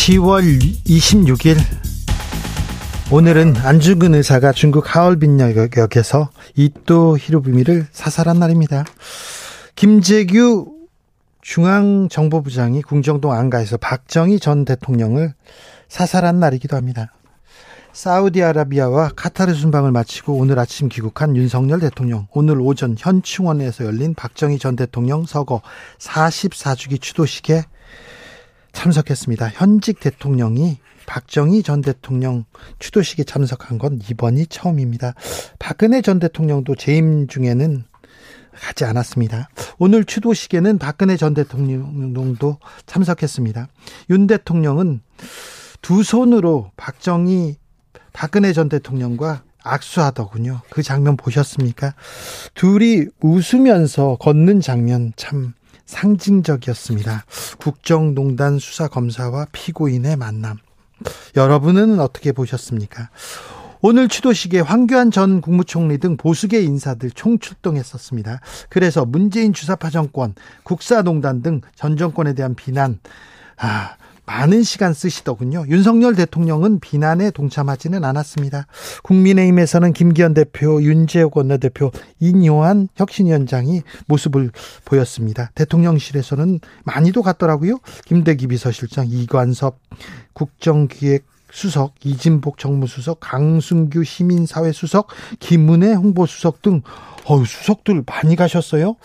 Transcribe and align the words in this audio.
10월 0.00 0.58
26일 0.86 1.58
오늘은 3.12 3.58
안중근 3.58 4.14
의사가 4.14 4.52
중국 4.52 4.96
하얼빈역에서 4.96 6.30
이또 6.56 7.18
히로부미를 7.18 7.86
사살한 7.92 8.38
날입니다. 8.38 8.86
김재규 9.76 10.72
중앙정보부장이 11.42 12.80
궁정동 12.80 13.32
안가에서 13.32 13.76
박정희 13.76 14.40
전 14.40 14.64
대통령을 14.64 15.34
사살한 15.88 16.40
날이기도 16.40 16.78
합니다. 16.78 17.12
사우디아라비아와 17.92 19.10
카타르 19.16 19.52
순방을 19.52 19.92
마치고 19.92 20.32
오늘 20.32 20.58
아침 20.58 20.88
귀국한 20.88 21.36
윤석열 21.36 21.80
대통령, 21.80 22.26
오늘 22.32 22.58
오전 22.58 22.96
현충원에서 22.98 23.84
열린 23.84 24.14
박정희 24.14 24.58
전 24.60 24.76
대통령 24.76 25.26
서거 25.26 25.60
44주기 25.98 27.02
추도식에 27.02 27.64
참석했습니다. 28.72 29.48
현직 29.48 30.00
대통령이 30.00 30.78
박정희 31.06 31.62
전 31.62 31.80
대통령 31.80 32.44
추도식에 32.78 33.24
참석한 33.24 33.78
건 33.78 34.00
이번이 34.08 34.46
처음입니다. 34.46 35.14
박근혜 35.58 36.02
전 36.02 36.18
대통령도 36.18 36.76
재임 36.76 37.26
중에는 37.26 37.84
가지 38.52 38.84
않았습니다. 38.84 39.48
오늘 39.78 40.04
추도식에는 40.04 40.78
박근혜 40.78 41.16
전 41.16 41.34
대통령도 41.34 42.58
참석했습니다. 42.86 43.68
윤 44.10 44.26
대통령은 44.26 45.00
두 45.82 46.02
손으로 46.02 46.70
박정희 46.76 47.56
박근혜 48.12 48.52
전 48.52 48.68
대통령과 48.68 49.42
악수하더군요. 49.62 50.60
그 50.70 50.82
장면 50.82 51.16
보셨습니까? 51.16 51.94
둘이 52.54 53.06
웃으면서 53.20 54.16
걷는 54.20 54.60
장면 54.60 55.12
참 55.16 55.54
상징적이었습니다. 55.90 57.24
국정농단 57.58 58.58
수사 58.58 58.88
검사와 58.88 59.46
피고인의 59.52 60.16
만남. 60.16 60.58
여러분은 61.36 61.98
어떻게 62.00 62.32
보셨습니까? 62.32 63.10
오늘 63.82 64.08
추도식에 64.08 64.60
황교안 64.60 65.10
전 65.10 65.40
국무총리 65.40 65.98
등 65.98 66.16
보수계 66.18 66.60
인사들 66.62 67.10
총출동했었습니다. 67.12 68.40
그래서 68.68 69.06
문재인 69.06 69.52
주사파 69.54 69.88
정권, 69.90 70.34
국사농단 70.64 71.42
등 71.42 71.62
전 71.74 71.96
정권에 71.96 72.34
대한 72.34 72.54
비난, 72.54 72.98
아, 73.56 73.94
많은 74.30 74.62
시간 74.62 74.94
쓰시더군요. 74.94 75.64
윤석열 75.66 76.14
대통령은 76.14 76.78
비난에 76.78 77.32
동참하지는 77.32 78.04
않았습니다. 78.04 78.68
국민의힘에서는 79.02 79.92
김기현 79.92 80.34
대표, 80.34 80.80
윤재욱 80.80 81.36
원내대표, 81.36 81.90
인요한 82.20 82.86
혁신위원장이 82.94 83.82
모습을 84.06 84.52
보였습니다. 84.84 85.50
대통령실에서는 85.56 86.60
많이도 86.84 87.22
갔더라고요. 87.22 87.78
김대기 88.06 88.46
비서실장, 88.46 89.08
이관섭 89.08 89.80
국정기획 90.32 91.24
수석, 91.52 91.94
이진복 92.04 92.58
정무수석, 92.58 93.18
강순규 93.20 94.04
시민사회 94.04 94.72
수석, 94.72 95.08
김은혜 95.38 95.94
홍보수석 95.94 96.62
등 96.62 96.82
어유 97.28 97.44
수석들 97.44 98.02
많이 98.06 98.34
가셨어요. 98.34 98.96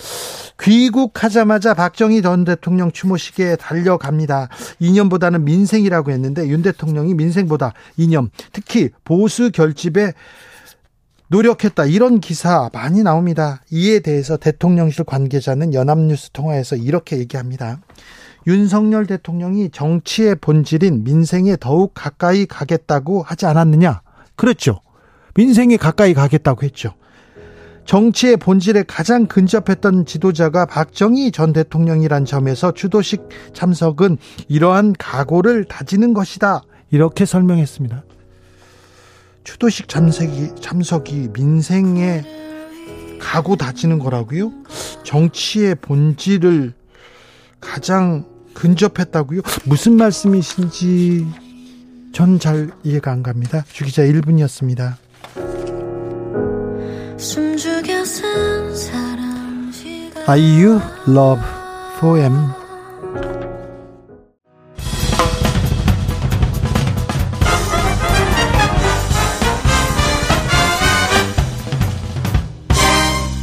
귀국하자마자 0.62 1.74
박정희 1.74 2.22
전 2.22 2.46
대통령 2.46 2.92
추모식에 2.92 3.56
달려갑니다. 3.58 4.50
이념보다는 4.80 5.44
민생이라고 5.44 6.12
했는데 6.12 6.48
윤 6.48 6.62
대통령이 6.62 7.14
민생보다 7.14 7.74
이념, 7.98 8.30
특히 8.54 8.90
보수 9.04 9.52
결집에 9.52 10.14
노력했다. 11.28 11.86
이런 11.86 12.20
기사 12.20 12.70
많이 12.72 13.04
나옵니다. 13.04 13.62
이에 13.72 14.00
대해서 14.00 14.38
대통령실 14.38 15.06
관계자는 15.06 15.74
연합뉴스 15.74 16.30
통화에서 16.32 16.76
이렇게 16.76 17.18
얘기합니다. 17.18 17.82
윤석열 18.48 19.08
대통령이 19.08 19.70
정치의 19.72 20.36
본질인 20.36 21.04
민생에 21.04 21.58
더욱 21.60 21.92
가까이 21.96 22.46
가겠다고 22.46 23.24
하지 23.24 23.46
않았느냐? 23.46 24.02
그렇죠. 24.36 24.82
민생에 25.36 25.78
가까이 25.78 26.14
가겠다고 26.14 26.64
했죠. 26.64 26.94
정치의 27.86 28.38
본질에 28.38 28.84
가장 28.88 29.28
근접했던 29.28 30.06
지도자가 30.06 30.66
박정희 30.66 31.32
전 31.32 31.54
대통령이란 31.54 32.26
점에서 32.26 32.72
주도식 32.72 33.30
참석은 33.54 34.18
이러한 34.48 34.94
각오를 34.98 35.66
다지는 35.66 36.14
것이다. 36.14 36.62
이렇게 36.90 37.26
설명했습니다. 37.26 38.04
추도식 39.44 39.88
참석이, 39.88 40.56
참석이 40.60 41.30
민생에 41.34 42.24
각오 43.20 43.56
다지는 43.56 44.00
거라고요? 44.00 44.52
정치의 45.04 45.76
본질을 45.76 46.74
가장 47.60 48.26
근접했다고요? 48.56 49.42
무슨 49.66 49.98
말씀이신지 49.98 51.28
전 52.14 52.40
잘 52.40 52.72
이해가 52.84 53.12
안 53.12 53.22
갑니다. 53.24 53.66
주기자 53.72 54.04
1분이었습니다. 54.04 54.96
아이유 60.28 60.80
Love 61.08 61.42
for 61.98 62.20
M 62.20 62.34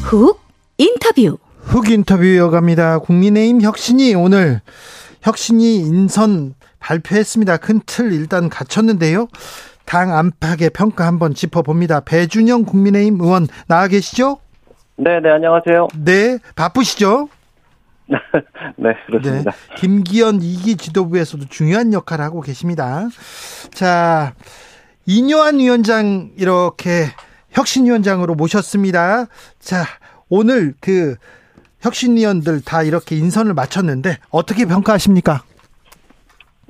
훅 0.03 0.41
인터뷰 0.79 1.39
훅 1.63 1.89
인터뷰 1.91 2.25
이어갑니다. 2.25 2.99
국민의힘 2.99 3.63
혁신이 3.63 4.15
오늘 4.15 4.61
혁신이 5.23 5.77
인선 5.79 6.55
발표했습니다. 6.81 7.57
큰 7.59 7.81
틀 7.87 8.13
일단 8.13 8.49
갖췄는데요. 8.49 9.29
당 9.85 10.17
안팎의 10.17 10.71
평가 10.71 11.07
한번 11.07 11.35
짚어봅니다. 11.35 12.01
배준영 12.01 12.65
국민의힘 12.65 13.21
의원 13.21 13.47
나와 13.69 13.89
계시죠? 13.89 14.39
네, 14.97 15.21
네, 15.21 15.31
안녕하세요. 15.31 15.89
네, 15.97 16.39
바쁘시죠? 16.55 17.29
네, 18.77 18.91
그렇습니다. 19.07 19.51
네, 19.51 19.57
김기현 19.77 20.41
2기 20.41 20.79
지도부에서도 20.79 21.47
중요한 21.49 21.93
역할을 21.93 22.25
하고 22.25 22.41
계십니다. 22.41 23.09
자, 23.73 24.35
이뇨한 25.07 25.59
위원장 25.59 26.31
이렇게 26.37 27.07
혁신위원장으로 27.51 28.35
모셨습니다. 28.35 29.27
자, 29.59 29.85
오늘 30.29 30.75
그 30.81 31.17
혁신위원들 31.83 32.63
다 32.65 32.83
이렇게 32.83 33.17
인선을 33.17 33.55
마쳤는데 33.55 34.19
어떻게 34.31 34.65
평가하십니까? 34.67 35.43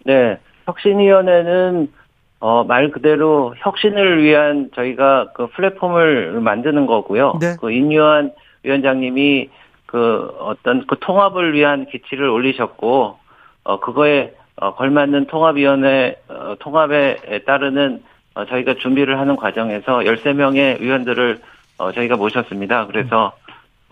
네, 0.04 0.38
혁신위원회는 0.66 1.92
어, 2.40 2.64
말 2.64 2.90
그대로 2.90 3.54
혁신을 3.58 4.22
위한 4.22 4.70
저희가 4.74 5.28
그 5.34 5.46
플랫폼을 5.48 6.40
만드는 6.40 6.86
거고요. 6.86 7.38
네. 7.40 7.54
그 7.60 7.70
인유한 7.70 8.32
위원장님이 8.64 9.48
그 9.86 10.28
어떤 10.40 10.84
그 10.88 10.96
통합을 10.98 11.52
위한 11.52 11.86
기치를 11.86 12.28
올리셨고, 12.28 13.16
어, 13.62 13.80
그거에 13.80 14.34
어, 14.56 14.74
걸맞는 14.74 15.26
통합위원회, 15.26 16.16
어, 16.28 16.56
통합에 16.58 17.44
따르는 17.46 18.02
어, 18.34 18.44
저희가 18.46 18.74
준비를 18.74 19.20
하는 19.20 19.36
과정에서 19.36 19.98
13명의 19.98 20.80
위원들을 20.80 21.38
어, 21.78 21.92
저희가 21.92 22.16
모셨습니다. 22.16 22.86
그래서 22.86 23.32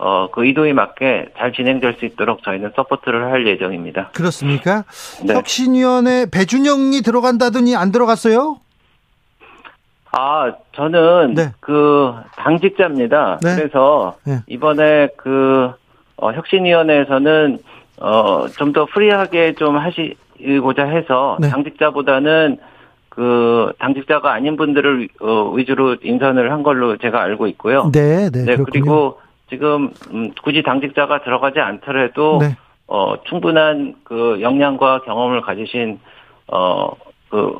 어, 0.03 0.31
그 0.31 0.43
의도에 0.43 0.73
맞게 0.73 1.27
잘 1.37 1.53
진행될 1.53 1.97
수 1.99 2.05
있도록 2.05 2.41
저희는 2.41 2.71
support를 2.75 3.31
할 3.31 3.45
예정입니다. 3.45 4.09
그렇습니까? 4.15 4.83
네. 5.23 5.35
혁신위원회 5.35 6.25
배준영이 6.31 7.01
들어간다더니 7.01 7.75
안 7.75 7.91
들어갔어요? 7.91 8.57
아, 10.11 10.53
저는 10.75 11.35
네. 11.35 11.51
그 11.59 12.13
당직자입니다. 12.35 13.41
네. 13.43 13.55
그래서 13.55 14.15
네. 14.23 14.39
이번에 14.47 15.09
그 15.17 15.71
어, 16.17 16.31
혁신위원회에서는 16.31 17.59
어, 17.99 18.47
좀 18.57 18.73
더 18.73 18.85
free하게 18.85 19.53
좀 19.53 19.77
하시고자 19.77 20.83
해서 20.83 21.37
네. 21.39 21.49
당직자보다는 21.49 22.57
그 23.09 23.71
당직자가 23.77 24.33
아닌 24.33 24.57
분들을 24.57 25.09
어, 25.21 25.51
위주로 25.51 25.95
인선을 26.01 26.51
한 26.51 26.63
걸로 26.63 26.97
제가 26.97 27.21
알고 27.21 27.45
있고요. 27.47 27.91
네, 27.93 28.31
네. 28.31 28.45
네 28.45 28.57
그리고 28.57 29.19
지금 29.51 29.91
음, 30.11 30.31
굳이 30.41 30.63
당직자가 30.63 31.21
들어가지 31.23 31.59
않더라도 31.59 32.39
네. 32.41 32.55
어, 32.87 33.21
충분한 33.25 33.97
그 34.03 34.39
역량과 34.41 35.03
경험을 35.03 35.41
가지신 35.41 35.99
어 36.47 36.91
그 37.31 37.57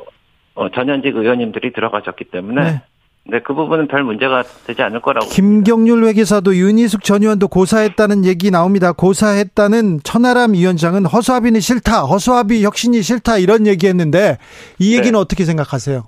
어, 0.54 0.68
전현직 0.68 1.16
의원님들이 1.16 1.72
들어가셨기 1.72 2.24
때문에 2.24 2.62
네. 2.62 2.82
네, 3.24 3.40
그 3.40 3.54
부분은 3.54 3.86
별 3.88 4.02
문제가 4.02 4.42
되지 4.66 4.82
않을 4.82 5.00
거라고. 5.00 5.28
김경률 5.28 6.04
회계사도 6.04 6.56
윤희숙 6.56 7.04
전 7.04 7.22
의원도 7.22 7.48
고사했다는 7.48 8.24
얘기 8.24 8.50
나옵니다. 8.50 8.92
고사했다는 8.92 10.00
천하람 10.02 10.54
위원장은 10.54 11.06
허수아비는 11.06 11.60
싫다, 11.60 12.02
허수아비 12.02 12.64
혁신이 12.64 13.00
싫다 13.00 13.38
이런 13.38 13.66
얘기했는데 13.66 14.38
이 14.78 14.92
얘기는 14.92 15.12
네. 15.12 15.18
어떻게 15.18 15.44
생각하세요? 15.44 16.04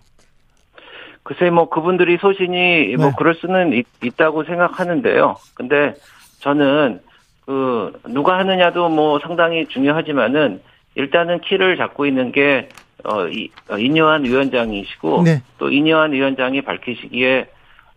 글쎄 1.24 1.50
뭐 1.50 1.68
그분들이 1.68 2.18
소신이 2.18 2.96
뭐 2.96 2.96
네. 2.96 2.96
뭐 2.96 3.12
그럴 3.16 3.34
수는 3.34 3.72
있, 3.72 3.86
있다고 4.02 4.44
생각하는데요. 4.44 5.36
근데 5.54 5.94
저는 6.40 7.00
그 7.46 7.92
누가 8.08 8.38
하느냐도 8.38 8.88
뭐 8.90 9.18
상당히 9.18 9.66
중요하지만은 9.66 10.60
일단은 10.94 11.40
키를 11.40 11.76
잡고 11.76 12.06
있는 12.06 12.30
게 12.30 12.68
어, 13.04 13.26
이, 13.26 13.50
어, 13.68 13.76
인요한 13.78 14.24
위원장이시고 14.24 15.22
네. 15.24 15.42
또 15.58 15.70
인요한 15.70 16.12
위원장이 16.12 16.62
밝히시기에 16.62 17.48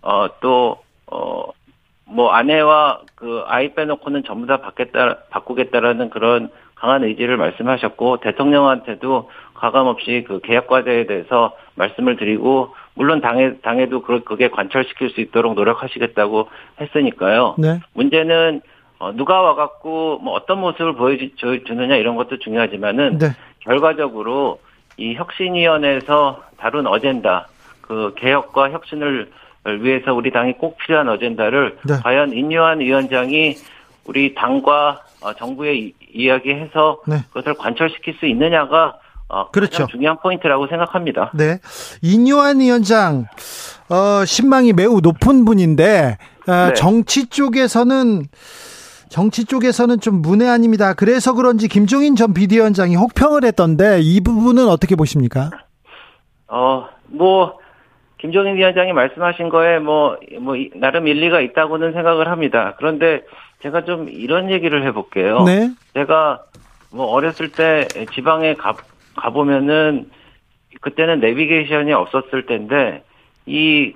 어, 0.01 0.27
또 0.39 0.77
어, 1.05 1.43
뭐 2.05 2.31
아내와 2.31 3.01
그 3.15 3.43
아이 3.47 3.73
빼놓고는 3.73 4.23
전부 4.23 4.47
다 4.47 4.57
바뀌겠다 4.57 5.17
바꾸겠다라는 5.29 6.09
그런 6.09 6.49
강한 6.75 7.03
의지를 7.03 7.37
말씀하셨고 7.37 8.17
대통령한테도 8.17 9.29
가감 9.53 9.87
없이 9.87 10.23
그 10.27 10.39
계약 10.41 10.67
과제에 10.67 11.07
대해서 11.07 11.55
말씀을 11.75 12.17
드리고 12.17 12.75
물론 12.97 13.21
당에 13.21 13.57
당에도 13.61 14.01
그게 14.01 14.49
관철시킬 14.49 15.11
수 15.11 15.21
있도록 15.21 15.53
노력하시겠다고 15.53 16.49
했으니까요. 16.81 17.55
네. 17.59 17.79
문제는 17.93 18.61
어, 18.99 19.11
누가 19.13 19.41
와갖고 19.41 20.19
뭐 20.23 20.33
어떤 20.33 20.59
모습을 20.59 20.93
보여주느냐 20.95 21.95
이런 21.95 22.15
것도 22.15 22.39
중요하지만은 22.39 23.19
네. 23.19 23.27
결과적으로 23.59 24.59
이 24.97 25.13
혁신위원회에서 25.13 26.41
다룬 26.57 26.87
어젠다, 26.87 27.47
그 27.81 28.15
개혁과 28.17 28.71
혁신을 28.71 29.29
위해서 29.81 30.13
우리 30.13 30.31
당이 30.31 30.53
꼭 30.53 30.77
필요한 30.77 31.07
어젠다를 31.09 31.77
네. 31.87 31.95
과연 32.03 32.33
인요한 32.33 32.79
위원장이 32.79 33.55
우리 34.05 34.33
당과 34.33 35.01
어, 35.21 35.33
정부에 35.33 35.91
이야기해서 36.11 37.01
네. 37.07 37.17
그것을 37.27 37.53
관철시킬 37.53 38.15
수 38.15 38.25
있느냐가 38.25 38.97
어, 39.29 39.49
그렇죠. 39.51 39.87
중요한 39.87 40.17
포인트라고 40.19 40.67
생각합니다. 40.67 41.31
네. 41.33 41.59
인요한 42.01 42.59
위원장, 42.59 43.25
어, 43.89 44.25
신망이 44.25 44.73
매우 44.73 45.01
높은 45.01 45.43
분인데, 45.45 46.17
어, 46.47 46.51
네. 46.51 46.73
정치 46.73 47.27
쪽에서는 47.27 48.23
정치 49.09 49.45
쪽에서는 49.45 49.99
좀 49.99 50.21
문외한입니다. 50.21 50.93
그래서 50.93 51.33
그런지 51.33 51.67
김종인 51.67 52.15
전 52.15 52.33
비대위원장이 52.33 52.95
혹평을 52.95 53.45
했던데 53.45 53.99
이 54.01 54.21
부분은 54.21 54.67
어떻게 54.67 54.95
보십니까? 54.95 55.49
어, 56.47 56.87
뭐 57.07 57.57
김종인 58.17 58.55
위원장이 58.55 58.93
말씀하신 58.93 59.49
거에 59.49 59.79
뭐, 59.79 60.17
뭐, 60.41 60.55
나름 60.75 61.07
일리가 61.07 61.39
있다고는 61.39 61.93
생각을 61.93 62.29
합니다. 62.29 62.73
그런데 62.77 63.23
제가 63.61 63.85
좀 63.85 64.09
이런 64.09 64.49
얘기를 64.51 64.83
해볼게요. 64.85 65.43
네. 65.43 65.71
제가 65.93 66.41
뭐 66.91 67.07
어렸을 67.07 67.51
때 67.51 67.87
지방에 68.13 68.55
가, 68.55 68.75
가보면은 69.17 70.09
그때는 70.79 71.19
내비게이션이 71.19 71.91
없었을 71.91 72.45
텐데 72.45 73.03
이 73.45 73.91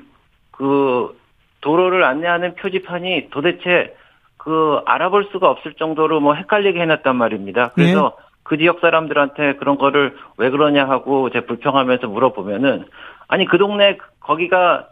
그 0.61 1.17
도로를 1.61 2.03
안내하는 2.03 2.53
표지판이 2.53 3.29
도대체 3.31 3.95
그 4.37 4.81
알아볼 4.85 5.27
수가 5.31 5.49
없을 5.49 5.73
정도로 5.73 6.19
뭐 6.19 6.35
헷갈리게 6.35 6.79
해놨단 6.79 7.15
말입니다. 7.15 7.71
그래서 7.73 8.15
네. 8.15 8.25
그 8.43 8.57
지역 8.57 8.79
사람들한테 8.79 9.55
그런 9.55 9.79
거를 9.79 10.15
왜 10.37 10.51
그러냐 10.51 10.87
하고 10.87 11.31
제 11.31 11.41
불평하면서 11.41 12.07
물어보면은 12.07 12.85
아니 13.27 13.45
그 13.45 13.57
동네 13.57 13.97
거기가 14.19 14.89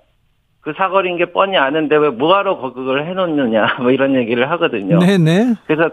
그 0.62 0.74
사거리인 0.76 1.18
게 1.18 1.26
뻔히 1.26 1.56
아는데 1.56 1.96
왜 1.96 2.10
뭐하러 2.10 2.58
그걸 2.74 3.06
해놓느냐 3.06 3.78
뭐 3.82 3.92
이런 3.92 4.16
얘기를 4.16 4.50
하거든요. 4.50 4.98
네네. 4.98 5.18
네. 5.18 5.54
그래서 5.68 5.92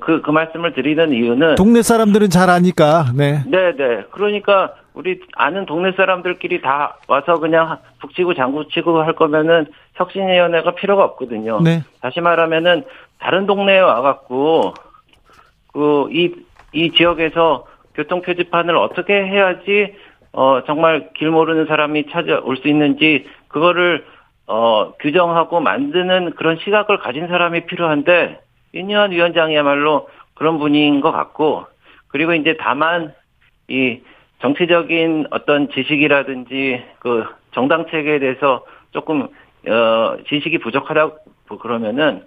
그, 0.00 0.22
그 0.22 0.30
말씀을 0.30 0.72
드리는 0.72 1.12
이유는. 1.12 1.56
동네 1.56 1.82
사람들은 1.82 2.30
잘 2.30 2.48
아니까, 2.48 3.06
네. 3.14 3.42
네네. 3.46 4.04
그러니까, 4.10 4.74
우리 4.94 5.20
아는 5.34 5.66
동네 5.66 5.92
사람들끼리 5.92 6.62
다 6.62 6.96
와서 7.08 7.38
그냥 7.38 7.76
북치고 8.00 8.34
장구치고 8.34 9.02
할 9.02 9.14
거면은 9.14 9.66
혁신위원회가 9.94 10.74
필요가 10.74 11.04
없거든요. 11.04 11.60
네. 11.60 11.82
다시 12.00 12.20
말하면은, 12.20 12.84
다른 13.18 13.46
동네에 13.46 13.80
와갖고, 13.80 14.72
그, 15.72 16.08
이, 16.10 16.34
이 16.72 16.90
지역에서 16.92 17.66
교통 17.94 18.22
표지판을 18.22 18.76
어떻게 18.76 19.12
해야지, 19.12 19.94
어, 20.32 20.62
정말 20.66 21.10
길 21.14 21.30
모르는 21.30 21.66
사람이 21.66 22.06
찾아올 22.10 22.56
수 22.56 22.68
있는지, 22.68 23.26
그거를, 23.48 24.06
어, 24.46 24.92
규정하고 25.00 25.60
만드는 25.60 26.32
그런 26.32 26.56
시각을 26.64 26.98
가진 26.98 27.28
사람이 27.28 27.66
필요한데, 27.66 28.40
윤여한 28.76 29.10
위원장이야말로 29.12 30.08
그런 30.34 30.58
분인 30.58 31.00
것 31.00 31.12
같고 31.12 31.66
그리고 32.08 32.34
이제 32.34 32.56
다만 32.58 33.14
이 33.68 34.00
정치적인 34.40 35.28
어떤 35.30 35.70
지식이라든지 35.70 36.84
그 36.98 37.24
정당 37.52 37.86
체계에 37.90 38.18
대해서 38.18 38.64
조금 38.92 39.28
어 39.66 40.16
지식이 40.28 40.58
부족하다고 40.58 41.58
그러면은 41.58 42.22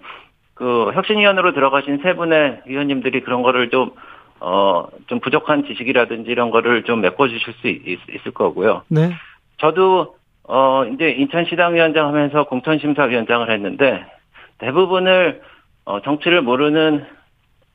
그 0.54 0.90
혁신위원으로 0.92 1.54
들어가신 1.54 2.00
세 2.02 2.14
분의 2.14 2.62
위원님들이 2.66 3.20
그런 3.20 3.42
거를 3.42 3.70
좀 3.70 3.92
어, 4.40 4.86
좀 5.06 5.20
부족한 5.20 5.64
지식이라든지 5.66 6.30
이런 6.30 6.50
거를 6.50 6.82
좀 6.84 7.02
메꿔주실 7.02 7.54
수 7.60 7.68
있, 7.68 7.98
을 8.26 8.32
거고요. 8.32 8.82
네. 8.88 9.10
저도, 9.58 10.16
어, 10.44 10.84
이제 10.86 11.10
인천시당위원장 11.10 12.08
하면서 12.08 12.44
공천심사위원장을 12.44 13.50
했는데, 13.50 14.04
대부분을 14.58 15.42
어, 15.84 16.00
정치를 16.02 16.42
모르는 16.42 17.04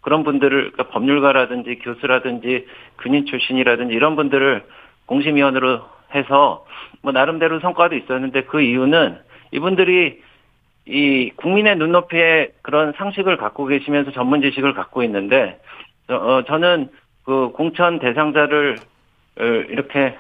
그런 0.02 0.24
분들을 0.24 0.72
그러니까 0.72 0.90
법률가라든지 0.90 1.80
교수라든지 1.80 2.68
군인 2.98 3.26
출신이라든지 3.26 3.94
이런 3.94 4.16
분들을 4.16 4.64
공심위원으로 5.08 5.82
해서 6.14 6.66
뭐 7.02 7.12
나름대로 7.12 7.60
성과도 7.60 7.96
있었는데 7.96 8.44
그 8.44 8.62
이유는 8.62 9.18
이분들이 9.52 10.22
이 10.88 11.32
국민의 11.36 11.78
눈높이에 11.78 12.52
그런 12.62 12.94
상식을 12.94 13.38
갖고 13.38 13.66
계시면서 13.66 14.12
전문 14.12 14.42
지식을 14.42 14.74
갖고 14.74 15.02
있는데 15.04 15.60
어, 16.08 16.44
저는 16.46 16.90
그 17.24 17.50
공천 17.54 17.98
대상자를 17.98 18.78
이렇게 19.38 20.16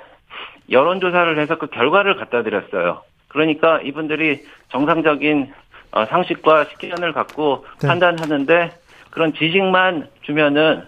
여론조사를 0.72 1.38
해서 1.40 1.58
그 1.58 1.68
결과를 1.68 2.16
갖다 2.16 2.44
드렸어요. 2.44 3.02
그러니까 3.28 3.82
이분들이 3.82 4.44
정상적인 4.70 5.44
어, 5.44 5.65
상식과 5.92 6.66
식견을 6.66 7.14
갖고 7.14 7.66
네. 7.82 7.88
판단하는데 7.88 8.72
그런 9.12 9.34
지식만 9.34 10.08
주면은 10.24 10.84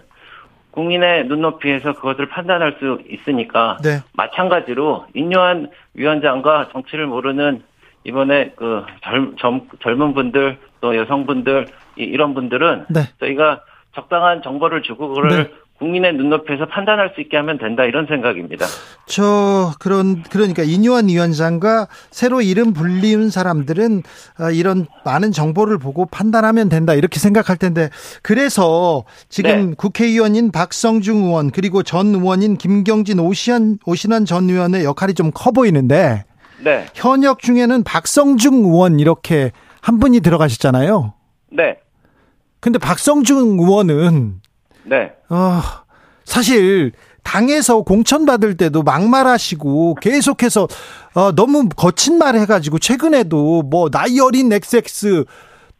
국민의 0.72 1.26
눈높이에서 1.26 1.94
그것을 1.94 2.28
판단할 2.28 2.76
수 2.78 3.00
있으니까 3.08 3.78
네. 3.82 4.00
마찬가지로 4.12 5.06
인요한 5.14 5.70
위원장과 5.94 6.68
정치를 6.72 7.06
모르는 7.06 7.62
이번에 8.04 8.52
그 8.56 8.84
젊, 9.02 9.36
젊, 9.36 9.62
젊은 9.80 10.14
분들 10.14 10.58
또 10.80 10.96
여성분들 10.96 11.66
이 11.96 12.16
런 12.16 12.32
분들은 12.34 12.86
네. 12.90 13.00
저희가 13.18 13.60
적당한 13.94 14.42
정보를 14.42 14.82
주고 14.82 15.08
그거를 15.08 15.30
네. 15.44 15.50
국민의 15.78 16.14
눈높이에서 16.14 16.66
판단할 16.66 17.12
수 17.14 17.20
있게 17.20 17.36
하면 17.36 17.56
된다 17.58 17.84
이런 17.84 18.06
생각입니다. 18.06 18.66
저 19.06 19.72
그런 19.78 20.22
그러니까 20.24 20.64
이뇨한 20.64 21.08
위원장과 21.08 21.86
새로 22.10 22.42
이름 22.42 22.72
불리운 22.72 23.30
사람들은 23.30 24.02
아, 24.38 24.50
이런 24.50 24.86
많은 25.04 25.30
정보를 25.30 25.78
보고 25.78 26.04
판단하면 26.06 26.68
된다 26.68 26.94
이렇게 26.94 27.20
생각할 27.20 27.56
텐데 27.56 27.90
그래서 28.22 29.04
지금 29.28 29.70
네. 29.70 29.74
국회의원인 29.76 30.50
박성중 30.50 31.24
의원 31.24 31.50
그리고 31.50 31.82
전 31.84 32.08
의원인 32.08 32.56
김경진 32.56 33.20
오시안 33.20 33.78
오신환 33.86 34.24
전 34.24 34.50
의원의 34.50 34.84
역할이 34.84 35.14
좀 35.14 35.30
커 35.32 35.52
보이는데 35.52 36.24
네. 36.64 36.86
현역 36.94 37.38
중에는 37.40 37.84
박성중 37.84 38.54
의원 38.64 38.98
이렇게 38.98 39.52
한 39.80 40.00
분이 40.00 40.20
들어가셨잖아요. 40.20 41.14
네. 41.52 41.76
근데 42.60 42.78
박성중 42.80 43.58
의원은 43.60 44.40
네. 44.88 45.12
어, 45.28 45.60
사실 46.24 46.92
당에서 47.22 47.82
공천 47.82 48.24
받을 48.24 48.56
때도 48.56 48.82
막말하시고 48.82 49.96
계속해서 50.00 50.66
어, 51.14 51.32
너무 51.32 51.68
거친 51.68 52.18
말 52.18 52.36
해가지고 52.36 52.78
최근에도 52.78 53.62
뭐 53.62 53.90
나이 53.90 54.18
어린 54.18 54.50
XX 54.50 55.24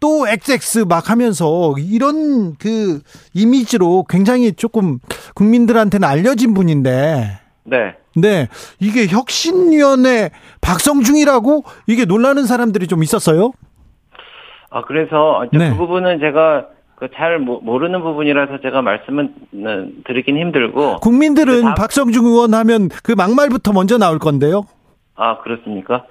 또 0.01 0.29
XX 0.29 0.85
막 0.89 1.11
하면서 1.11 1.75
이런 1.79 2.55
그 2.57 3.01
이미지로 3.35 4.05
굉장히 4.09 4.53
조금 4.53 4.99
국민들한테는 5.35 6.07
알려진 6.07 6.55
분인데. 6.55 7.41
네. 7.65 7.95
네. 8.17 8.49
이게 8.79 9.07
혁신위원회 9.07 10.31
박성중이라고 10.61 11.65
이게 11.87 12.05
놀라는 12.05 12.47
사람들이 12.47 12.87
좀 12.87 13.03
있었어요? 13.03 13.53
아, 14.71 14.83
그래서 14.83 15.45
네. 15.53 15.71
그 15.71 15.77
부분은 15.77 16.21
제가 16.21 16.67
그잘 16.99 17.39
모르는 17.39 18.03
부분이라서 18.03 18.61
제가 18.61 18.83
말씀은 18.83 19.33
드리긴 20.05 20.37
힘들고 20.37 20.97
국민들은 20.97 21.75
박성중 21.77 22.27
의원 22.27 22.55
하면 22.55 22.89
그 23.05 23.13
막말부터 23.13 23.73
먼저 23.73 23.99
나올 23.99 24.19
건데요. 24.19 24.65
아 25.15 25.39
그렇습니까? 25.39 26.07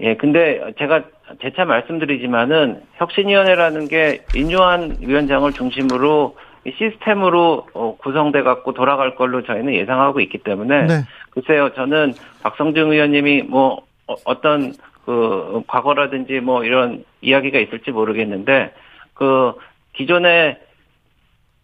예, 0.00 0.14
근데 0.14 0.60
제가 0.78 1.02
재차 1.42 1.64
말씀드리지만은 1.64 2.82
혁신위원회라는 2.98 3.88
게 3.88 4.24
인요한 4.36 4.98
위원장을 5.00 5.52
중심으로 5.52 6.36
시스템으로 6.76 7.66
어, 7.74 7.96
구성돼 7.96 8.42
갖고 8.42 8.74
돌아갈 8.74 9.16
걸로 9.16 9.42
저희는 9.42 9.74
예상하고 9.74 10.20
있기 10.20 10.38
때문에 10.38 10.86
네. 10.86 10.94
글쎄요 11.30 11.72
저는 11.74 12.14
박성중 12.42 12.92
의원님이 12.92 13.42
뭐 13.42 13.82
어, 14.06 14.14
어떤 14.24 14.72
그 15.04 15.62
과거라든지 15.66 16.40
뭐 16.40 16.64
이런 16.64 17.04
이야기가 17.22 17.58
있을지 17.58 17.90
모르겠는데 17.90 18.72
그 19.14 19.54
기존에 19.98 20.58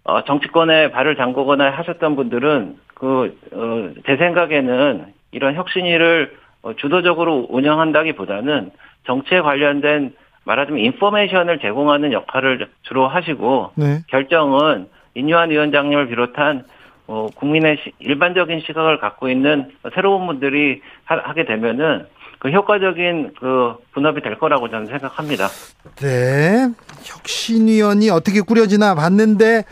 어, 0.02 0.22
정치권에 0.24 0.90
발을 0.90 1.16
담그거나 1.16 1.70
하셨던 1.70 2.16
분들은 2.16 2.76
그, 2.94 3.38
어, 3.52 3.90
제 4.06 4.16
생각에는 4.16 5.06
이런 5.30 5.54
혁신위를 5.54 6.36
어, 6.62 6.74
주도적으로 6.74 7.46
운영한다기 7.48 8.12
보다는 8.12 8.70
정치에 9.06 9.40
관련된 9.40 10.14
말하자면 10.44 10.84
인포메이션을 10.84 11.58
제공하는 11.60 12.12
역할을 12.12 12.68
주로 12.82 13.08
하시고 13.08 13.72
네. 13.76 14.02
결정은 14.08 14.88
인유한 15.14 15.50
위원장님을 15.50 16.08
비롯한 16.08 16.64
어, 17.06 17.28
국민의 17.34 17.78
시, 17.82 17.92
일반적인 17.98 18.60
시각을 18.60 18.98
갖고 18.98 19.28
있는 19.28 19.70
새로운 19.94 20.26
분들이 20.26 20.82
하, 21.04 21.32
게 21.34 21.44
되면은 21.44 22.06
그 22.44 22.50
효과적인 22.50 23.32
그 23.40 23.74
분업이 23.94 24.20
될 24.20 24.38
거라고 24.38 24.68
저는 24.68 24.84
생각합니다. 24.84 25.48
네. 25.96 26.68
혁신위원이 27.02 28.10
어떻게 28.10 28.42
꾸려지나 28.42 28.94
봤는데 28.94 29.64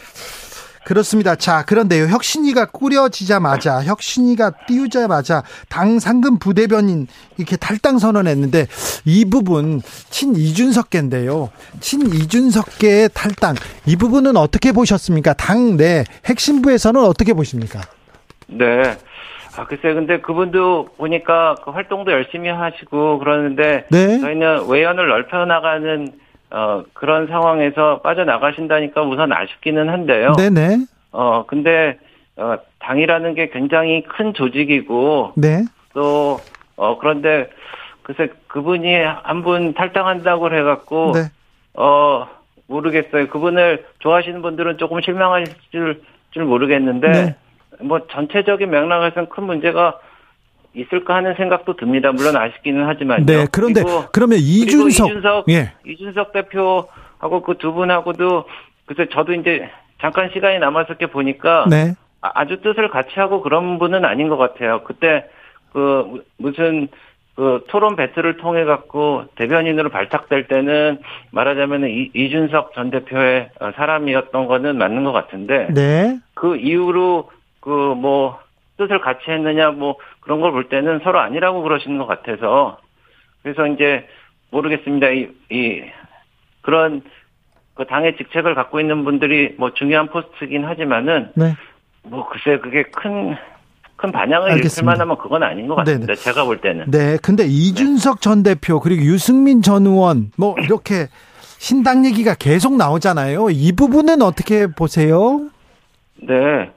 그렇습니다. 0.87 1.35
자, 1.35 1.67
그런데요. 1.67 2.07
혁신위가 2.07 2.71
꾸려지자마자 2.71 3.83
혁신위가 3.83 4.53
띄우자마자 4.67 5.43
당 5.69 5.99
상금 5.99 6.39
부대변인 6.39 7.09
이렇게 7.37 7.57
탈당 7.59 7.99
선언했는데 7.99 8.67
이 9.05 9.27
부분 9.27 9.83
친 10.09 10.35
이준석계인데요. 10.35 11.51
친 11.81 12.07
이준석계의 12.07 13.11
탈당 13.13 13.55
이 13.85 13.97
부분은 13.97 14.39
어떻게 14.39 14.73
보셨습니까? 14.73 15.35
당내 15.35 16.05
핵심부에서는 16.25 17.05
어떻게 17.05 17.35
보십니까? 17.35 17.83
네. 18.47 18.97
아, 19.57 19.65
글쎄, 19.67 19.93
근데 19.95 20.19
그분도 20.21 20.89
보니까 20.97 21.57
그 21.65 21.71
활동도 21.71 22.11
열심히 22.13 22.49
하시고 22.49 23.19
그러는데 23.19 23.85
네. 23.91 24.19
저희는 24.21 24.69
외연을 24.69 25.09
넓혀 25.09 25.45
나가는 25.45 26.09
어, 26.51 26.85
그런 26.93 27.27
상황에서 27.29 28.01
빠져나가신다니까 28.03 29.03
우선 29.03 29.33
아쉽기는 29.33 29.89
한데요. 29.89 30.33
네네. 30.37 30.85
어, 31.13 31.45
근데, 31.47 31.99
어, 32.37 32.57
당이라는 32.79 33.35
게 33.35 33.49
굉장히 33.49 34.03
큰 34.03 34.35
조직이고. 34.35 35.33
네. 35.37 35.65
또, 35.95 36.39
어, 36.77 36.99
그런데, 36.99 37.49
글쎄, 38.03 38.29
그분이 38.49 38.95
한 38.95 39.43
분 39.43 39.73
탈당한다고 39.73 40.53
해 40.55 40.63
갖고. 40.63 41.13
네. 41.15 41.21
어, 41.75 42.27
모르겠어요. 42.67 43.29
그분을 43.29 43.87
좋아하시는 44.01 44.43
분들은 44.43 44.77
조금 44.77 45.01
실망하실 45.01 45.55
줄, 45.71 46.03
줄 46.33 46.45
모르겠는데. 46.45 47.09
네. 47.09 47.37
뭐 47.81 48.07
전체적인 48.09 48.71
맥락에서는 48.71 49.29
큰 49.29 49.45
문제가 49.45 49.99
있을까 50.75 51.17
하는 51.17 51.35
생각도 51.35 51.77
듭니다. 51.77 52.13
물론 52.13 52.37
아쉽기는 52.37 52.87
하지만요. 52.87 53.27
네, 53.27 53.47
그런데 53.53 53.83
그리고, 53.83 54.05
그러면 54.13 54.39
이준석, 54.39 55.09
이준석, 55.09 55.51
예. 55.51 55.73
이준석 55.87 56.33
대표하고 56.33 57.43
그 57.43 57.55
두 57.59 57.73
분하고도 57.73 58.45
그래서 58.87 59.11
저도 59.11 59.35
이제 59.35 59.69
잠깐 60.01 60.31
시간이 60.33 60.59
남았을 60.59 60.97
게 60.97 61.07
보니까 61.07 61.67
네. 61.69 61.95
아, 62.21 62.31
아주 62.35 62.61
뜻을 62.63 62.89
같이 62.89 63.11
하고 63.17 63.43
그런 63.43 63.79
분은 63.79 64.05
아닌 64.05 64.29
것 64.29 64.37
같아요. 64.37 64.83
그때 64.85 65.27
그 65.73 66.25
무슨 66.39 66.89
그 67.35 67.65
토론 67.69 67.97
배틀을 67.97 68.37
통해 68.37 68.65
갖고 68.65 69.25
대변인으로 69.37 69.89
발탁될 69.89 70.49
때는 70.49 70.99
말하자면 71.31 71.89
이, 71.89 72.11
이준석 72.15 72.75
전 72.75 72.91
대표의 72.91 73.51
사람이었던 73.77 74.47
거는 74.47 74.77
맞는 74.77 75.05
것 75.05 75.13
같은데 75.13 75.69
네. 75.73 76.19
그 76.35 76.57
이후로 76.57 77.31
그 77.63 77.71
뭐 77.95 78.39
뜻을 78.79 79.01
같이 79.01 79.23
했느냐 79.29 79.71
뭐 79.71 79.97
그런 80.21 80.41
걸 80.41 80.51
볼 80.53 80.69
때는 80.69 81.01
서로 81.05 81.21
아니라고 81.21 81.63
그러시는 81.63 81.99
것 81.99 82.07
같아서 82.07 82.79
그래서 83.43 83.67
이제 83.67 84.07
모르겠습니다. 84.51 85.09
이, 85.11 85.29
이 85.51 85.83
그런 86.63 87.03
그 87.75 87.87
당의 87.87 88.17
직책을 88.17 88.55
갖고 88.55 88.81
있는 88.81 89.05
분들이 89.05 89.55
뭐 89.59 89.73
중요한 89.73 90.09
포스트긴 90.09 90.65
하지만은 90.65 91.31
네. 91.35 91.55
뭐 92.03 92.29
글쎄 92.29 92.59
그게 92.59 92.83
큰큰 92.85 93.37
반향을 94.13 94.53
일으킬 94.59 94.85
만하면 94.85 95.17
그건 95.19 95.43
아닌 95.43 95.69
것 95.69 95.77
같습니다. 95.77 96.07
네네. 96.07 96.17
제가 96.17 96.45
볼 96.45 96.61
때는. 96.61 96.91
네. 96.91 97.17
근데 97.23 97.45
이준석 97.47 98.17
네. 98.17 98.21
전 98.21 98.43
대표 98.43 98.81
그리고 98.81 99.03
유승민 99.03 99.63
전 99.63 99.87
의원 99.87 100.33
뭐 100.37 100.55
이렇게 100.59 101.07
신당 101.59 102.05
얘기가 102.05 102.35
계속 102.35 102.77
나오잖아요. 102.77 103.51
이 103.51 103.73
부분은 103.73 104.21
어떻게 104.23 104.67
보세요? 104.67 105.41
네. 106.17 106.71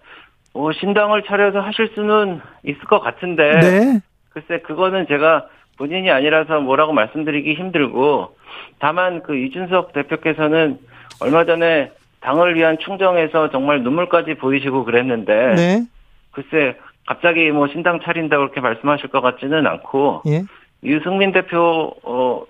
어, 0.55 0.71
신당을 0.71 1.23
차려서 1.23 1.59
하실 1.59 1.91
수는 1.95 2.39
있을 2.63 2.79
것 2.85 3.01
같은데. 3.01 3.59
네. 3.59 3.99
글쎄, 4.29 4.61
그거는 4.61 5.05
제가 5.07 5.47
본인이 5.77 6.09
아니라서 6.09 6.61
뭐라고 6.61 6.93
말씀드리기 6.93 7.55
힘들고, 7.55 8.37
다만 8.79 9.21
그 9.21 9.35
이준석 9.35 9.91
대표께서는 9.91 10.79
얼마 11.19 11.43
전에 11.43 11.91
당을 12.21 12.55
위한 12.55 12.77
충정에서 12.79 13.51
정말 13.51 13.83
눈물까지 13.83 14.35
보이시고 14.35 14.85
그랬는데, 14.85 15.55
네. 15.55 15.85
글쎄, 16.31 16.77
갑자기 17.05 17.51
뭐 17.51 17.67
신당 17.67 17.99
차린다고 18.01 18.43
그렇게 18.43 18.61
말씀하실 18.61 19.09
것 19.09 19.19
같지는 19.19 19.67
않고, 19.67 20.21
예. 20.27 20.43
유승민 20.85 21.33
대표, 21.33 21.93
어, 22.03 22.43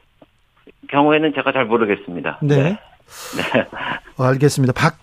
경우에는 0.90 1.34
제가 1.34 1.52
잘 1.52 1.66
모르겠습니다. 1.66 2.38
네. 2.44 2.56
네. 2.56 2.64
네. 3.38 3.66
알겠습니다. 4.20 4.74
박, 4.74 4.94